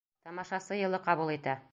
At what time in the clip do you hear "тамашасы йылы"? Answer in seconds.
0.27-0.99